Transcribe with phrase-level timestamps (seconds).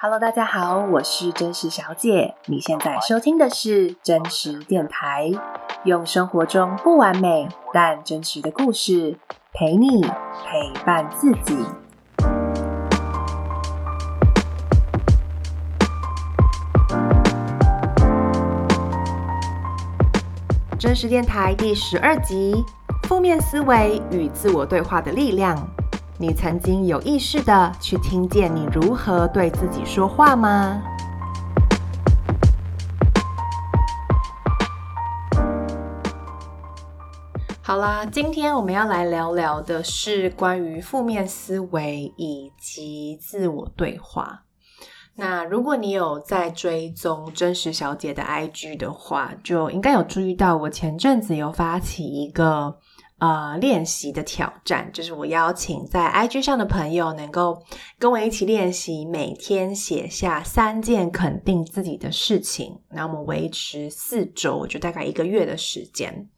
[0.00, 2.36] Hello，大家好，我是真实小姐。
[2.46, 5.28] 你现在收听的是真实电台，
[5.82, 9.16] 用生活中不完美但真实的故事
[9.52, 11.66] 陪你陪伴自己。
[20.78, 22.64] 真实电台第十二集：
[23.08, 25.58] 负面思维与自我对话的力量。
[26.20, 30.82] 你曾经有意识地去听见你如何对自己说话吗？
[37.62, 44.42] 好啦，今天我们要来聊聊的是关于负面思维以及自我对话。
[45.14, 52.78] 那如果你有在追踪真实小姐的 IG 的话，就应该有注意到我前阵子有发起一个。
[53.18, 57.62] 呃，练习的挑战就是我邀请在 IG 上的朋友能够
[57.98, 62.78] 跟我一起练习，每天写下三件肯定自己的事情。
[62.90, 66.28] 那我们维持四周，就大概一个月的时间。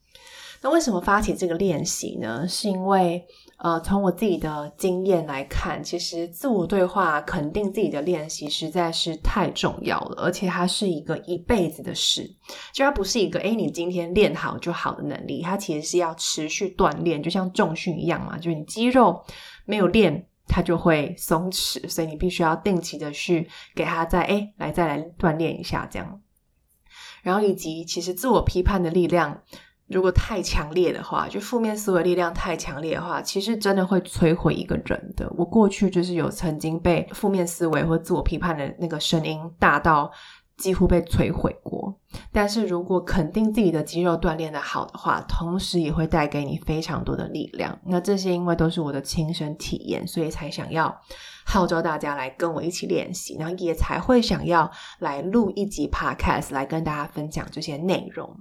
[0.62, 2.46] 那为什么发起这个练习呢？
[2.48, 3.27] 是因为。
[3.62, 12.22] 呃，从我自己的经验来看，其实自我对话、肯定自己的练习实在是太重要了，而且它是一个一辈子的事。
[12.72, 18.39] 就它不是一个，诶，你今天练好就好的能力，它其实是要持续锻炼，就像重训一样嘛。
[18.39, 19.22] 就是你肌肉
[19.67, 26.22] 没有练，它就会松弛，所以你必须要定期的去给它再，诶，来再来锻炼一下这样。
[27.22, 29.42] 然后以及其实自我批判的力量。
[29.91, 35.28] 如果太强烈的话，就负面思维力量太强烈的话，其实真的会摧毁一个人的。
[35.36, 40.11] 我过去就是有曾经被负面思维或自我批判的那个声音大到
[40.56, 41.98] 几乎被摧毁过。
[42.33, 47.77] 但是如果肯定自己的肌肉锻炼的好的话，同时也会带给你非常多的力量。
[47.84, 50.96] 那这些因为都是我的亲身体验，所以才想要
[51.44, 58.36] 号召大家来跟我一起练习，然后也才会想要来录一集 Podcast 来跟大家分享这些内容。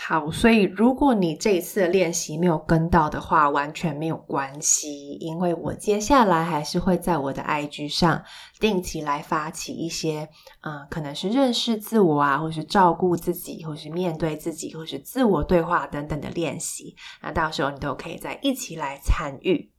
[0.00, 8.22] 好，所以如果你这一次的练习没有跟到的话，完全没有关系，因为我接下来还是会在我的 IG 上
[8.60, 10.28] 定期来发起一些，
[10.62, 16.94] 嗯，可能是认识自我啊，或是照顾自己，或是面对自己，或是自我对话等等的练习。
[17.20, 19.72] 那到时候你都可以再一起来参与。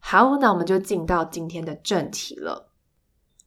[0.00, 2.72] 好，那我们就进到今天的正题了。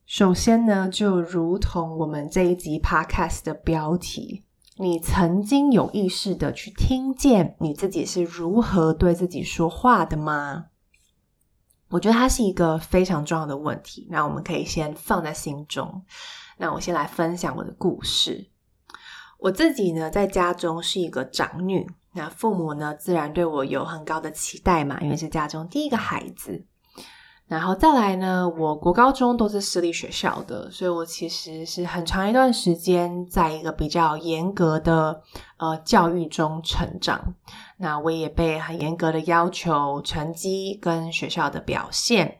[0.05, 4.45] 首先呢，就如同我们这一集 Podcast 的标题。
[4.77, 10.65] 你曾经有意识的去听见你自己是如何对自己说话的吗？
[11.89, 14.07] 我觉得它是一个非常重要的问题。
[14.09, 16.03] 那我们可以先放在心中。
[16.57, 18.49] 那我先来分享我的故事。
[19.37, 26.65] 我自己呢，在家中是一个长女，那父母呢，自然对我有很高的期待嘛，因为是家中第一个孩子。
[27.47, 35.21] 然后再来呢，我国高中都是私立学校的，所以我其实是很长一段时间在一个比较严格的
[35.57, 37.35] 呃教育中成长。
[37.77, 42.39] 那我也被很严格的要求成绩跟学校的表现。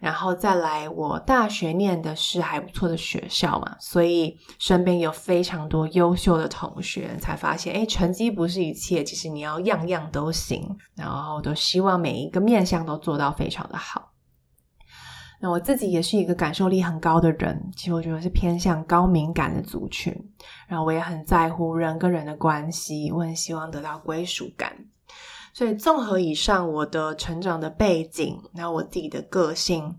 [0.00, 10.76] 然后再来，我大学念的是还不错的学校嘛，所以身边有非常多优秀的同学，才发现，诶，成绩不是一切，其实你要样样都行。
[10.96, 14.08] 然后都希望每一个面向都做到非常的好。
[15.42, 20.14] 那我自己也是一个感受力很高的人，其实我觉得是偏向高敏感的族群，
[20.68, 24.72] 然后我也很在乎人跟人的关系，我很希望得到归属感。
[25.52, 29.96] 所以综合以上我的成长的背景，然后我自己的个性，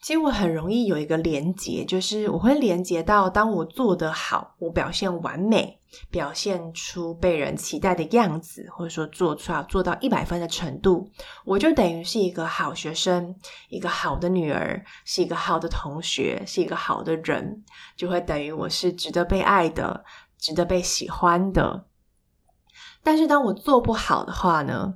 [0.00, 5.78] 其实我很容易有一个连结，就是我会连结到当我做得好，我表现完美。
[6.10, 11.10] 表现出被人期待的样子，或者说做出来做到一百分的程度，
[11.42, 13.34] 我就等于是一个好学生，
[13.70, 17.64] 一个好的女儿，是一个好的同学，是一个好的人，
[17.96, 20.04] 就会等于我是值得被爱的，
[20.36, 21.85] 值得被喜欢的。
[23.06, 24.94] 但是当我做不好的话呢，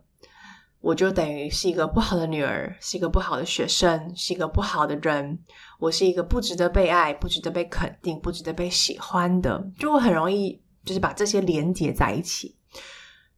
[0.80, 5.38] 我就等于是一个不好的女儿，是一个不好的学生，是一个不好的人，
[5.78, 10.60] 我是一个不值得被爱、不值得被肯定、不值得被喜欢的，就会很容易。
[10.82, 12.56] 就是把这些连接在一起，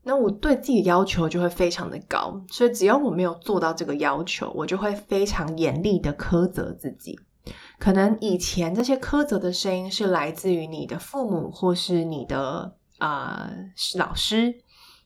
[0.05, 7.19] 那我对自己的要求就会非常的高，所以只要我没有做到这个要求，我就会非常严厉的苛责自己。
[7.81, 13.51] 可能以前这些苛责的声音是来自于你的父母或是你的啊、
[13.99, 14.62] 老师，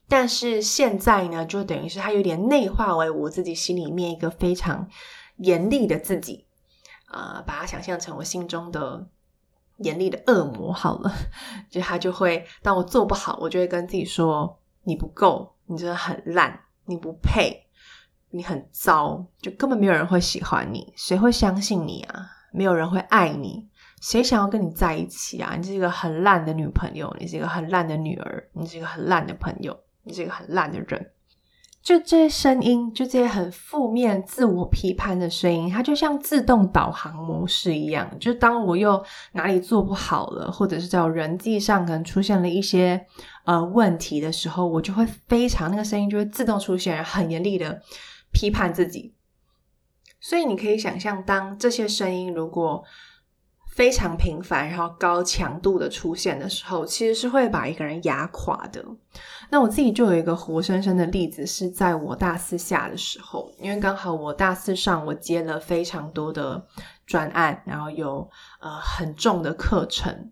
[0.09, 4.87] 但是现在呢，就等于是它有点内化为我自己心里面一个非常
[5.37, 6.45] 严厉的自己，
[7.07, 9.07] 啊、呃，把它想象成我心中的。
[9.79, 11.11] 严厉的恶魔，好了，
[11.69, 17.67] 就他就会，当我做不好，我就会跟自己说：“你不够，你真的很烂，你不配，
[18.31, 22.27] 你很糟，就根本没有人会喜欢你，谁会相信你啊？
[22.51, 23.69] 没有人会爱你，
[24.01, 25.53] 谁想要跟你在一起啊？
[25.55, 31.11] 你是一个很烂的女朋友，你是一个很烂的女儿，你是一个很烂的朋友，你是一个很烂的人。
[31.83, 38.09] 就这些声音，就这些很负面、自我批判的声音，它就像自动导航模式一样。
[38.19, 39.01] 就当我又
[39.31, 43.05] 哪里做不好了，或者是在人际上可能出现了一些
[43.45, 47.81] 呃问题的时候，我就会非常那个声音就会自动出现，很严厉的
[48.33, 49.13] 批判自己。
[50.19, 52.83] 所以你可以想象，当这些声音如果
[53.77, 58.83] 非常频繁，然后高强度的出现的时候，其实是会把一个人压垮的。
[59.51, 66.65] 那我自己就有一个活生生的例子，是在我大四下的时候，因为刚好我大四上我接了非常多的
[67.05, 68.27] 专案，然后有
[68.59, 70.31] 呃很重的课程。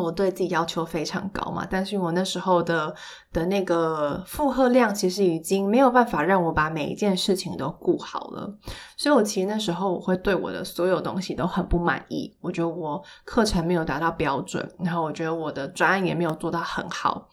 [0.00, 2.94] 我对自己要求非常高嘛，但是我那时候的
[3.32, 8.50] 的那个负荷量其实已经没有办法让我把每一件事情都顾好了，
[8.96, 17.28] 所以我其实那时候我会对我的所有东西都很不满意，我觉得我课程没有达到标准，然后我觉得我的专案也没有做到很好，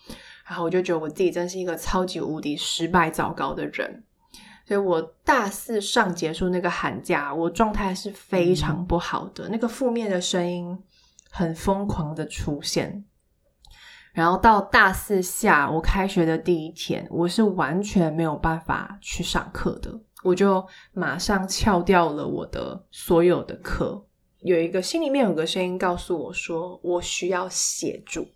[0.45, 4.03] 然后我就觉得我自己真是一个超级无敌失败糟糕的人，
[4.67, 10.77] 所以我大四上结束那个寒假，我状态是非常不好的，那个负面的声音。
[11.31, 13.05] 很疯狂的出现，
[14.13, 24.05] 然后到大四下，我开学的第一天，我是完全没有办法去上课的，我就马上翘掉了我的所有的课。
[24.39, 28.27] 有一个心里面有个声音告诉我说，我需要协助，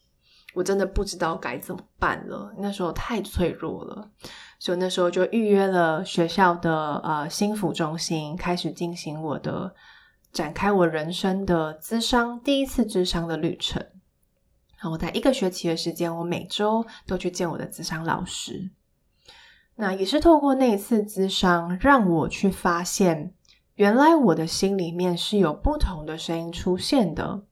[0.53, 2.53] 我真的不知道该怎么办了。
[2.59, 4.09] 那时候太脆弱了，
[4.59, 9.73] 所以那时候就预约了学校的呃心辅中心，开始进行我的。
[10.33, 13.81] 展开我人生的咨商，第一次咨商的旅程。
[14.75, 18.71] 然后我在一个学期的时间，我每周都去见我的咨商老师。
[19.75, 23.33] 那也是透过那一次咨商，让我去发现，
[23.75, 27.43] 原来我的心里面是有不同的声音出现的。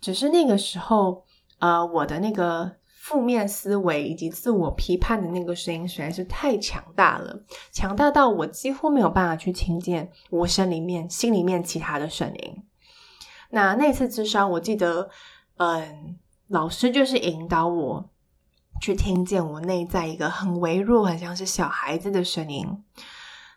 [0.00, 1.24] 只是那个时候，
[1.60, 2.79] 呃，我的那个。
[3.02, 7.42] 负面思维以及自我批判的那个声音实在是太强大了，
[7.72, 12.62] 强大到我几乎没有办法去听见我身里面、心里面其他的声音。
[13.48, 15.08] 那那次咨商，我记得，
[15.56, 16.18] 嗯，
[16.48, 18.10] 老师就是引导我
[18.82, 22.84] 去听见我内在一个很微弱、很像是小孩子的声音。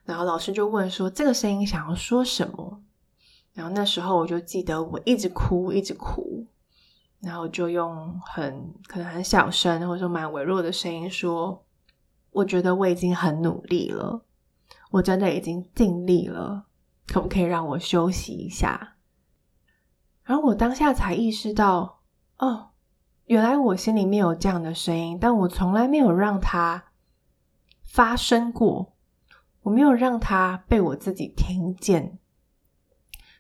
[0.05, 2.81] 然后老师就问说：“这个声音想要说什么？”
[3.53, 6.47] 然后那时候我就记得，我一直哭，一直哭。
[7.23, 11.63] 然后就用很可能很小声，或者说蛮微弱的声音说
[12.31, 14.25] ：“我觉得我已经很努力了，
[14.91, 16.65] 我真的已经尽力了，
[17.07, 18.95] 可不可以让我休息一下？”
[20.25, 22.01] 然后我当下才意识到，
[22.39, 22.71] 哦，
[23.25, 26.83] 原来我心里面有这样的声音，但我从来没有让它
[27.83, 28.93] 发生过，
[29.61, 32.19] 我没有让它被我自己听见。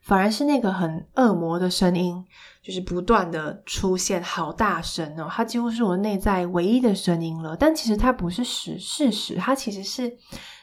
[0.03, 2.23] 反而是那个很恶魔的声音，
[2.61, 5.29] 就是不断的出现，好大声哦！
[5.31, 7.55] 它几乎是我内在唯一的声音了。
[7.55, 10.17] 但其实它不是实事实，它其实是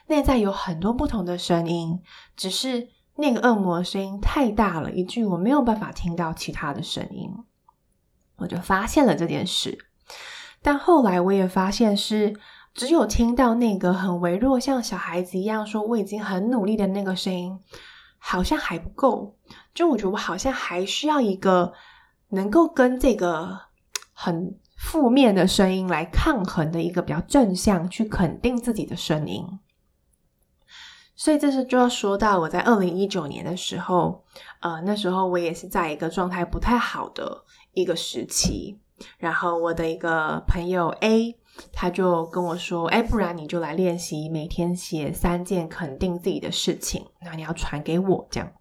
[0.07, 1.99] 内在有很多不同的声音，
[2.35, 7.31] 只是那个恶魔的声音太大了，以至于我没有办法听到其他的声音。
[8.37, 9.75] 我就发现了这件事，
[10.61, 12.35] 但后来我也发现是
[12.75, 17.59] 只有听到那个很微弱，像小孩子一样说我已经很努力的那个声音。
[18.23, 19.35] 好像还不够，
[19.73, 21.73] 就我觉得我好像还需要一个
[22.29, 23.59] 能够跟这个
[24.13, 29.43] 很负面的声音来抗衡的一个比较正向去肯定自己的声音。
[31.15, 34.23] 所以这是就要说到我在二零一九年的时候，
[34.59, 38.79] 呃，那时候我也是在一个状态不太好的一个时期，
[39.17, 41.40] 然后我的一个朋友 A。
[41.71, 48.51] 他就跟我说：“哎，不然你就来练习，每天写三件肯定自己的事情，那你要传给我这样。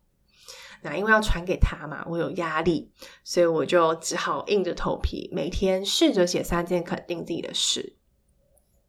[0.83, 2.91] 那因为要传给他嘛，我有压力，
[3.23, 7.97] 所以我就只好硬着头皮每天试着写三件肯定自己的事。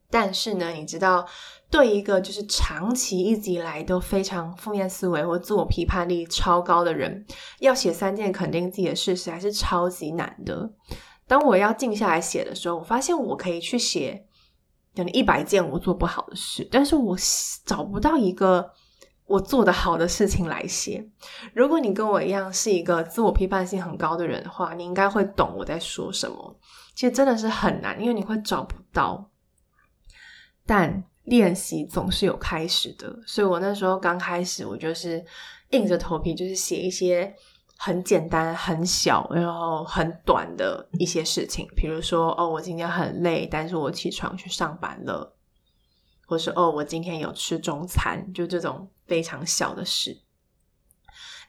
[0.10, 1.26] 但是呢，你知道，
[1.70, 7.26] 对一个就是长期一直以来都非常负面思维或自我批判力超高的人，
[7.60, 10.72] 要写三件肯定自己的事实在是超级难的。”
[11.32, 14.26] 当我要静下来写的时候，我发现我可以去写，
[14.94, 17.16] 可能一百件我做不好的事，但是我
[17.64, 18.70] 找不到一个
[19.26, 21.08] 我做得好的事情来写。
[21.54, 26.60] 如果你跟我一样是一个自我批判性很高的人的话，你应该会懂我在说什么。
[26.96, 29.32] 其实真的是很难，因为你会找不到。
[30.66, 35.24] 但练习总是有开始的，所以我那时候刚开始，我就是
[35.70, 37.34] 硬着头皮，就是写一些。
[37.84, 45.36] 很简单、很小，然后很短的一些事情，比如说，哦，我今天很累，但是我起床去上班了，
[46.28, 50.22] 或是哦，我今天有吃中餐，就这种非常小的事。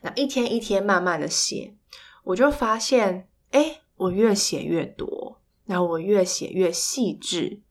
[0.01, 1.75] 那一天一天慢慢的写，
[2.23, 7.61] 我就发现，诶，我越写越多，然后我越写越细致。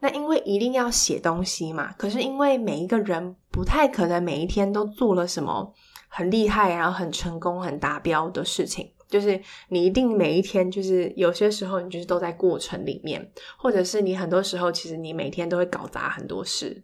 [0.00, 5.72] 那因为一定要写东西嘛，可是因为每一个人不太可能每一天都做了什么
[6.08, 8.92] 很厉害，然后很成功、很达标的事情。
[9.08, 16.82] 就是你一定每一天，就是有些时候你就是都在过程里面，或者是你很多时候其实你每天都会搞砸很多事，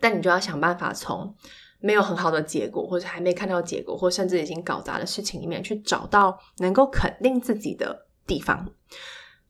[0.00, 1.34] 但你就要想办法从
[1.80, 8.72] 没有很好的结果，或者还没看到结果，或甚至已经搞砸的事情里面去找到能够肯定自己的地方。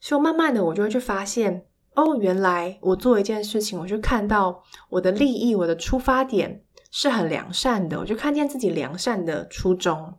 [0.00, 1.64] 所以慢慢的，我就会去发现，
[1.95, 10.14] 哦，原来我做一件事情，我就看到我的利益，我的出发点是很良善的，我就看见自己良善的初衷。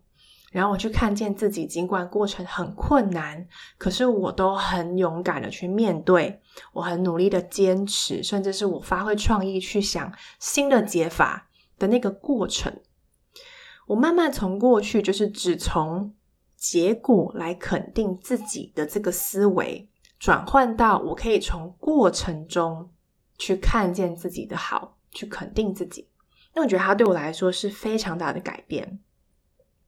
[0.52, 6.42] 然后我去看见自己，尽管过程很困难，可是我都很勇敢的去面对，
[6.74, 11.48] 我很努力的坚持，甚至是我发挥创意去想新的解法
[11.80, 12.72] 的那个过程。
[13.88, 16.14] 我慢慢从过去就是只从
[16.56, 19.90] 结果来肯定自己的这个思维，
[20.20, 22.92] 转换到我可以从过程中
[23.40, 26.08] 去看见自己的好，去肯定自己。
[26.56, 29.00] 那我觉得它对我来说是非常大的改变。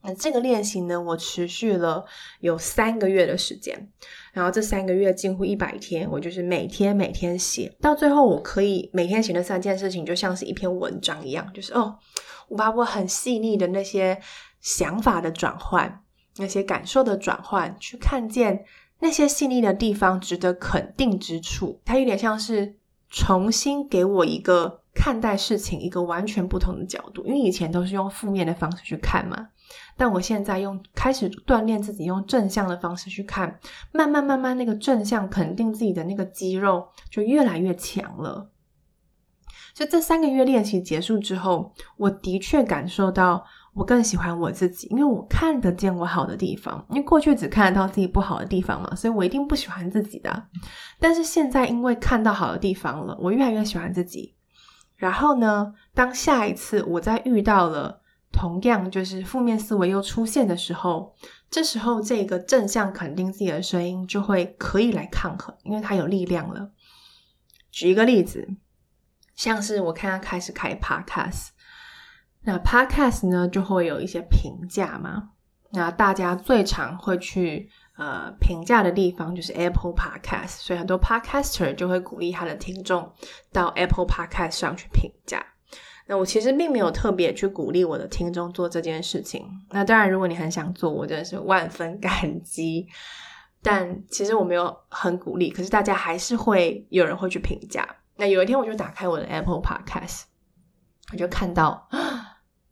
[0.01, 2.05] 那这个练习呢，我持续了
[2.39, 3.89] 有三个月的时间，
[4.33, 11.97] 然后这三个月近乎一百天，我就是每天每天写，到最后我可以每天写的三件事情，就像是一篇文章一样，就是哦，
[12.49, 14.21] 我把我很细腻的那些
[14.61, 16.03] 想法的转换，
[16.37, 18.63] 那些感受的转换，去看见
[18.99, 22.75] 那些细腻的地方值得肯定之处，它有点像是
[23.09, 29.49] 重新给我一个看待事情一个完全不同的角度，因为以前都是用负面的方式去看嘛。
[29.97, 33.59] 但我现在用开始锻炼自己用正向的方式去看，
[33.91, 38.49] 慢慢慢慢那个正向肯定自己的那个肌肉就越来越强了。
[39.73, 46.85] 所以这三个月练习结束之后，我的确感受到我更喜欢我自己，因为我看得见我好的地方。
[46.89, 50.47] 因为过去只看得到自己不好的地方嘛，所以我一定不喜欢自己的。
[50.99, 54.34] 但是现在因为看到好的地方了，我越来越喜欢自己。
[54.95, 58.01] 然后呢，当下一次我再遇到了。
[58.31, 61.15] 同样，就是负面思维又出现的时候，
[61.49, 66.69] 这时候这个正向肯定自己的声音就会可以来抗衡，因为它有力量了。
[67.71, 68.45] 举一个例子，
[69.35, 71.51] 像是我看他开始开 podcast，
[72.41, 75.29] 那 podcast 呢就会有一些评价嘛，
[75.71, 83.11] 那大家最常会去呃评价的地方就是 Apple Podcast，所以很多 podcaster 就会鼓励他的听众
[83.51, 85.45] 到 Apple Podcast 上去评价。
[86.07, 89.43] 那我其实并没有特别去鼓励我的听众做这件事情。
[89.71, 92.87] 那当然，如果你很想做，我真的是万分感激。
[93.63, 97.83] 但其实我没有很鼓励，可是大家还是会有人会去评价。
[98.17, 100.25] 那有一天，我就打开我的 Apple Podcast，
[101.11, 101.89] 我就看到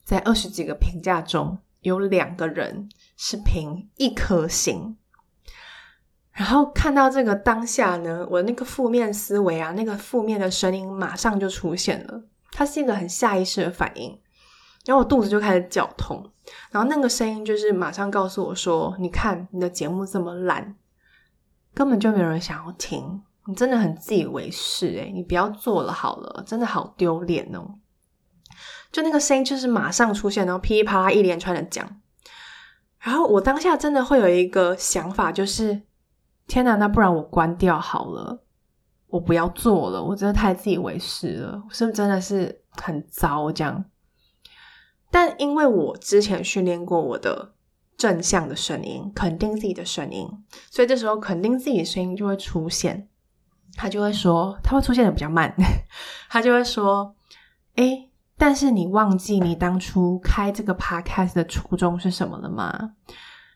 [0.04, 2.88] 在二十几个评价中有两个人
[3.18, 4.96] 是评一颗星。
[6.34, 12.24] 然后看到这个当下呢，我的那个负面思维啊，那个负面的声音马上就出现了。
[12.52, 14.20] 它是一个很下意识的反应，
[14.86, 16.32] 然后我肚子就开始绞痛，
[16.72, 20.76] 然后那个声音就是马上告诉我说：“你看你的节目这么烂，
[21.74, 27.76] 根本就没有人想要听，你真的很自以为是诶，你不要做了好了，真的好丢脸哦。”
[28.92, 32.00] 就那个声音就是马上出现，然后噼里啪啦一连串的讲，
[33.00, 35.82] 然后我当下真的会有一个想法，就是
[36.48, 38.44] 天哪，那不然我关掉好了。
[39.08, 43.86] 我不要做了，我真的太自以为是了，是不是真的是很糟这样？
[45.12, 47.54] 但因为我之前训练过我的
[47.96, 50.28] 正向的声音，肯定自己的声音，
[50.72, 53.08] 所以这时候肯定自己的声音就会出现，
[53.76, 55.54] 他就会说，他会出现的比较慢，
[56.28, 57.16] 他就会说，
[57.76, 62.94] 诶，但是你忘记你当初开这个 podcast 的初衷是什么了吗？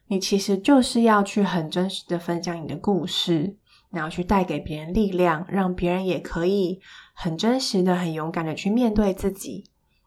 [0.07, 3.57] 你其实就是要去很真实的分享你的故事。
[3.89, 6.81] 然后去带给别人力量，让别人也可以
[7.13, 9.63] 很真实的、很勇敢的去面对自己，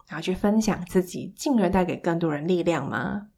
[0.06, 3.28] 然后去分享自己，进而带给更多人力量吗？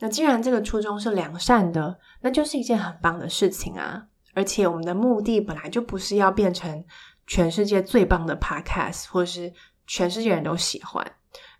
[0.00, 4.06] 那既然这个初衷是良善的，那就是一件很棒的事情啊！
[4.34, 6.84] 而且我们的目的本来就不是要变成
[7.28, 9.52] 全世界最棒的 podcast，或是
[9.86, 11.06] 全世界人都喜欢，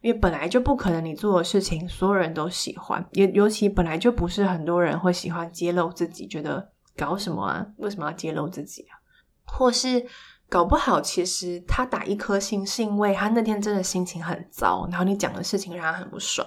[0.06, 6.70] 因为本来就不可能你做的事情所有人都喜欢，也尤其本来就不是很多人会喜欢揭露自己，觉得。
[6.98, 7.66] 搞什么啊？
[7.76, 8.96] 为什么要揭露自己啊？
[9.44, 10.02] 或是
[10.48, 16.46] 搞不好，其实他打一颗星是因为他那天真的心情很糟，然后你讲的事情让他很不爽，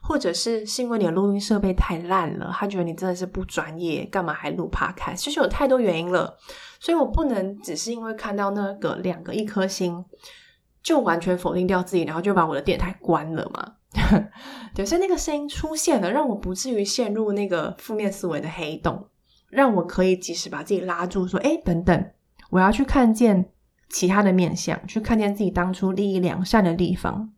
[0.00, 5.16] 或者是是因为你的录音设备太烂了，他觉得你真的是不专业，干嘛还录 Podcast？
[5.16, 6.38] 其实有太多原因了，
[6.78, 10.04] 所以我不能只是因为看到那个两个一颗星，
[10.82, 13.74] 就完全否定掉自己，然后就把我的电台关了嘛。
[14.74, 19.08] 对，所以那个声音出现了，让我不至于陷入那个负面思维的黑洞，
[19.48, 22.10] 让我可以及时把自己拉住，说：“诶，等等，
[22.50, 23.50] 我要去看见
[23.88, 27.32] 其他的面相，去看见自己当初利益良善的地方，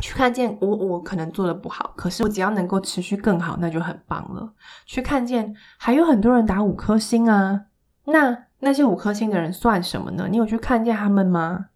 [0.00, 4.54] 去看见我我可能做的不好，可是我只要能够持续更好，那就很棒了。
[4.86, 7.66] 去看见还有很多人打五颗星啊，
[8.06, 10.28] 那那些五颗星的人算什么呢？
[10.30, 11.66] 你有去看见他们吗？”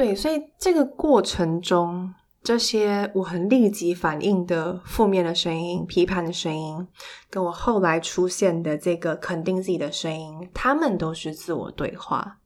[0.00, 6.88] 对，所以这个过程中，这些我很立即反应的负面的声音、批判的声音，
[7.28, 12.38] 跟我后来出现的这个肯定自己的声音，他们都是自我对话。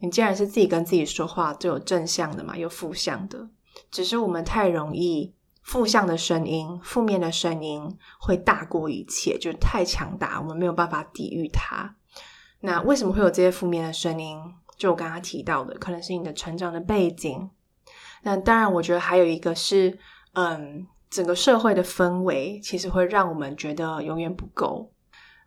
[0.00, 3.48] 你既然是自己跟自己说话，就有正向的嘛，有负向的。
[3.90, 11.96] 只是我们太容易负向的声音、负面的声音会大过一切，就太强大，我们没有办法抵御它。
[12.60, 14.38] 那为什么会有这些负面的声音？
[14.78, 17.50] 就我刚刚提到的，可能是你的成长的背景。
[18.22, 19.98] 那当然，我觉得还有一个是，
[20.34, 24.92] 嗯，整个社会的氛围其实会让我们觉得永远不够，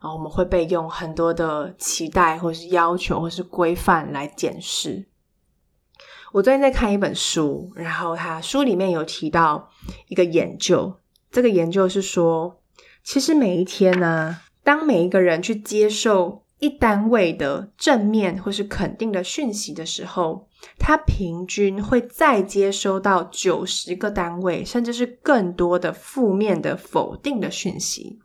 [0.00, 5.06] 然后我们会被用很多的期待，或是要求，或是规范来检视。
[6.32, 9.70] 我最近在看一本书，然后它书里面有提到
[10.08, 10.94] 一个研究，
[11.30, 12.60] 这个研究是说，
[13.02, 16.42] 其实每一天呢，当每一个人去接受。
[16.62, 20.46] 一单位的正面或是肯定的讯息的时候，
[20.78, 28.20] 它平均会再接收到九十个单位，甚至是更多的负面的否定的讯息。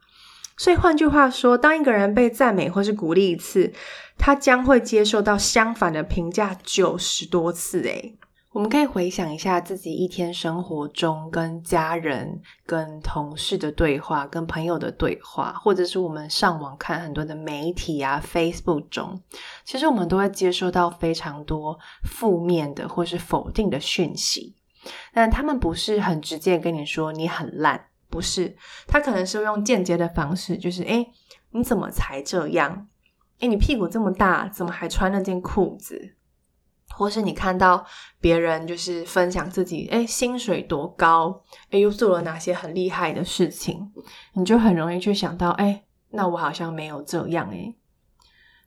[0.55, 3.73] 所以换句话说，当一个人被赞美或是鼓励一次，
[4.19, 7.81] 他将会接受到相反的评价九十多次。
[7.81, 8.15] 诶
[8.57, 19.21] 我们可以回想一下自己一天生活中跟家人、跟同事的对话，跟朋友的对话，或者是我们上网看很多的媒体啊，Facebook 中，
[19.63, 24.55] 其实我们都会接收到非常多负面的或是否定的讯息。
[25.13, 31.07] 但他们不是很直接跟你说你很烂，不是，他可能是用间接的方式，就是诶，
[31.51, 32.87] 你怎么才这样？
[33.37, 36.15] 诶，你屁股这么大，怎么还穿那件裤子？
[36.95, 37.85] 或是你看到
[38.19, 43.91] 别人就是分享自己，诶，薪水多高，诶，又做了哪些很厉害的事情，
[44.33, 47.75] 你就很容易去想到，诶，那我好像没有这样，诶。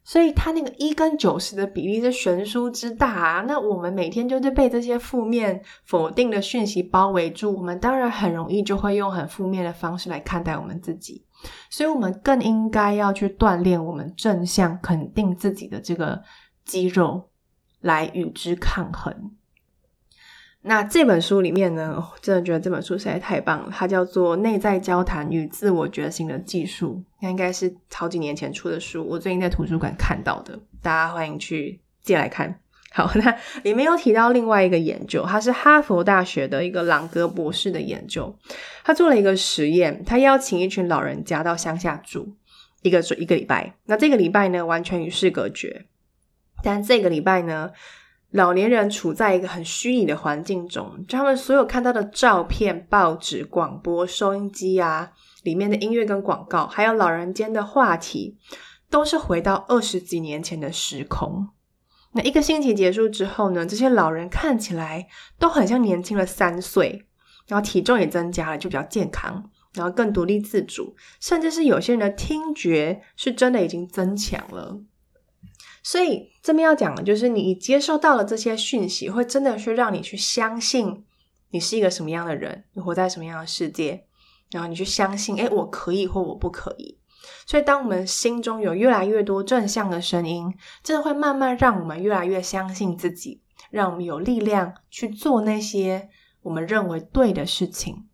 [0.03, 3.45] 所以他那个一跟九十的比例是悬殊之大啊。
[3.47, 11.25] 那我们每天就是被这些负面否定的讯息包围住，我们当然很容易就会用很负面的方式来看待我们自己。
[11.69, 16.21] 所以我们更应该要去锻炼我们正向肯定自己的这个
[16.65, 17.30] 肌肉。
[17.81, 19.33] 来与之抗衡。
[20.63, 23.71] 那这本书里面呢，我真的觉得这本书实在太棒了。
[23.73, 29.03] 它叫做《内在交谈与自我觉醒的技术》，那应该是好几年前出的书。
[29.07, 32.61] 我最近在图书馆看到的，大家欢迎去借来看。
[32.93, 38.37] 好，那里面有提到另外一个研究，它是哈佛大学的一个朗格博士的研究。
[38.85, 42.35] 他做了一个实验，他邀请一群老人家到乡下住
[42.83, 43.77] 一个一个礼拜。
[43.85, 45.87] 那这个礼拜呢，完全与世隔绝。
[46.63, 47.71] 但这个礼拜呢，
[48.31, 58.37] 老年人处在一个很虚拟的环境中，就他们所有看到的照片、报纸、广播、收音机啊，里面的音乐跟广告，还有老人间的话题，
[58.89, 61.49] 都是回到二十几年前的时空。
[62.13, 65.07] 那一个星期结束之后呢，这些老人看起来
[65.39, 67.07] 都很像年轻了三岁，
[67.47, 74.81] 然后体重也增加了，就比较健康，然后更独立自主，甚至是有些人的听觉是真的已经增强了。
[75.83, 81.05] 所以这边要讲的就是，你接受到了这些讯息，会真的是让你去相信
[81.51, 84.05] 你是一个什么样的人，你活在什么样的世界，
[84.51, 86.99] 然后你去相信，诶，我可以或我不可以。
[87.47, 96.09] 所以，当我们心中有越来越多正向的声音，真的会慢慢让我们越来越相信自己，让我们有力量去做那些
[96.43, 98.07] 我们认为对的事情。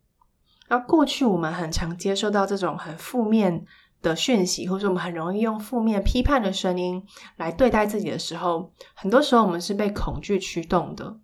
[0.67, 3.65] 而过去我们很常接受到这种很负面
[4.01, 7.03] 的讯息，或者我们很容易用负面批判的声音
[7.37, 11.17] 来对待自己的时候，很多时候我们是被恐惧驱动的。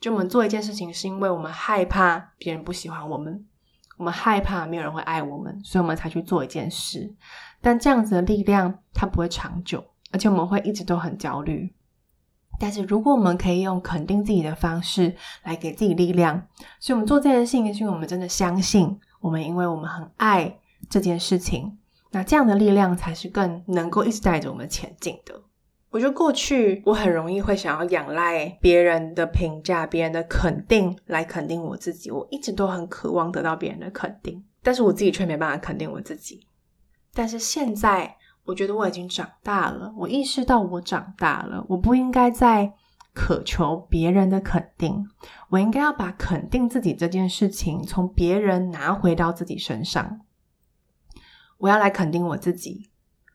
[0.00, 3.46] 就我们做一件事情，是因为我们害怕别人不喜欢我们，
[3.96, 7.14] 我们害怕没有人会爱我们，所以我们才去做一件事。
[7.60, 11.72] 但这样子的力量，它不会长久，而且我们会一直都很焦虑。
[12.58, 16.48] 但是如果我们可以用肯定自己的方式来给自己力量，
[16.80, 20.58] 所以我们做这件事情，是因为我们真的相信，我们因为我们很爱
[20.90, 21.78] 这件事情。
[22.12, 25.34] 那这样的力量才是更能够一直带着我们前进的。
[25.90, 32.10] 我觉得过去我很容易会想要仰赖别人的评价、别人的肯定来肯定我自己。
[32.10, 36.46] 我一直都很渴望得到别人的肯定，但是我自己却没办法肯定我自己。
[37.12, 42.72] 但是现在，我觉得我已经长大了，我意识到我长大了，我不应该再
[43.12, 45.06] 渴求别人的肯定，
[45.50, 50.20] 我应该要把肯定自己这件事情从别人拿回到自己身上。
[51.62, 52.90] 我要来肯定我自己，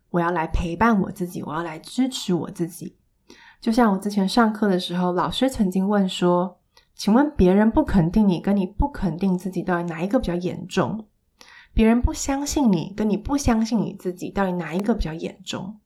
[0.09, 2.97] 我要来陪伴我自己，我要来支持我自己。
[3.61, 6.59] 就像我之前上课的时候，老师曾经问说
[6.93, 11.07] ：“请问别人不肯定你，跟你不肯定自己，到底哪一个比较严重？
[11.73, 15.79] 别人不相信你，跟你不相信你自己，到底哪一个比较严重？”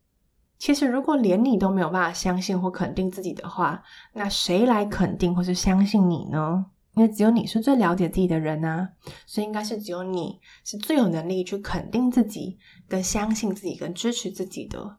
[0.58, 6.66] 其实，如果连你都没有办法相信或肯定自己的话，那谁来肯定或是相信你呢？
[6.94, 8.90] 因为只有你是最了解自己的人啊，
[9.26, 14.98] 所以应该是只有你是最有能力去肯定自己、跟相信自己、跟支持自己的。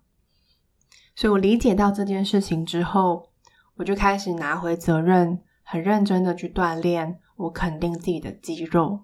[1.14, 3.30] 所以我理解到这件事情之后，
[3.76, 9.00] 我就开始拿回责任，很认真的去锻炼我肯定自己的肌肉。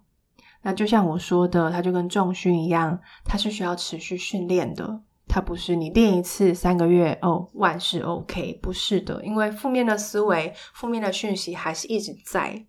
[0.63, 5.03] 那就像我说的，它就跟重训一样，它是需要持续训练的。
[5.29, 12.65] 它不是你练一次三个月哦，万事 OK，不是的，因为负面的思维、负面的讯息还是一直在，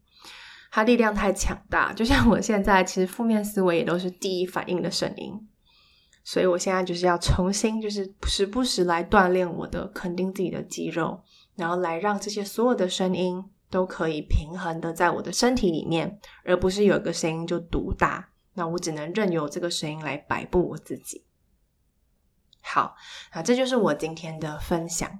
[0.71, 1.91] 它力量太强大。
[1.93, 5.47] 就像我现在，其实负面思维也都是第一反应的声音。
[6.23, 11.23] 所以我现在就是要重新，就是时不时来锻炼我的肯定自己的肌肉，
[11.55, 21.25] 然后来让这些所有的声音都可以平衡的在我的身体里面，而不是有一个声音就独大，那我只能任由这个声音来摆布我自己。
[22.61, 22.95] 好，
[23.33, 25.19] 那这就是我今天的分享。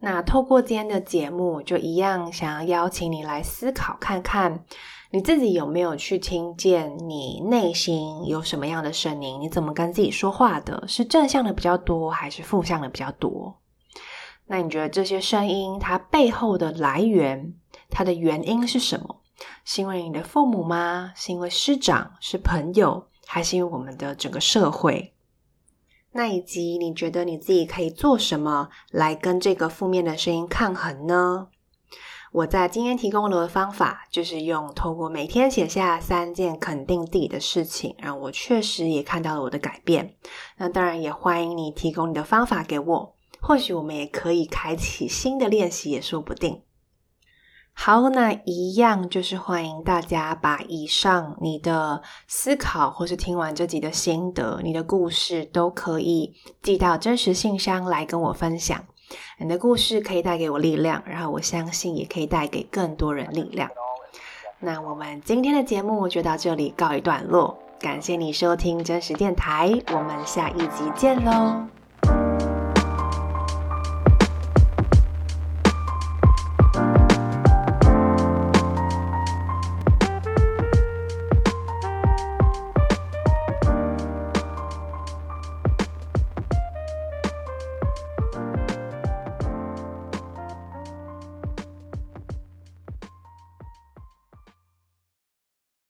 [0.00, 4.64] 那透过今天的节目，就一样想要邀请你来思考看看。
[5.10, 9.40] 你自己有没有去听见你内心有什么样的声音？
[9.40, 10.84] 你怎么跟自己说话的？
[10.86, 13.56] 是正向的比较多，还是负向的比较多？
[14.46, 17.54] 那你觉得这些声音它背后的来源，
[17.90, 19.16] 它的原因是什么？
[19.64, 21.12] 是因为你的父母吗？
[21.16, 22.12] 是因为师长？
[22.20, 23.08] 是朋友？
[23.26, 25.12] 还是因为我们的整个社会？
[26.18, 31.46] 那以及你觉得你自己可以做什么来跟这个负面的声音抗衡呢？
[32.32, 40.16] 我在今天提供了的方法，就是用透过每天写下三件肯定自己的事情，然后我确实也看到了我的改变。
[40.56, 46.62] 那当然也欢迎你提供你的方法给我，或许我们也可以开启新的练习，也说不定。
[47.80, 58.84] 好，那一样就是欢迎大家把以上你的思考，或是听完这集的心得，你的故事都可以寄到真实信箱来跟我分享。
[59.38, 63.70] 你的故事可以带给我力量，然后我相信也可以带给更多人力量。
[64.58, 71.77] 那我们今天的节目就到这里告一段落，感谢你收听真实电台，我们下一集见喽。